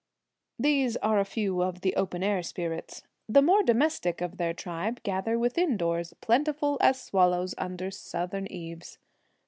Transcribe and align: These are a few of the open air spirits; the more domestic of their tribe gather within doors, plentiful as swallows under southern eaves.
These 0.57 0.97
are 0.97 1.19
a 1.19 1.23
few 1.23 1.61
of 1.61 1.81
the 1.81 1.95
open 1.95 2.23
air 2.23 2.41
spirits; 2.41 3.03
the 3.29 3.43
more 3.43 3.61
domestic 3.61 4.19
of 4.19 4.37
their 4.37 4.51
tribe 4.51 5.03
gather 5.03 5.37
within 5.37 5.77
doors, 5.77 6.15
plentiful 6.21 6.79
as 6.81 6.99
swallows 6.99 7.53
under 7.59 7.91
southern 7.91 8.47
eaves. 8.51 8.97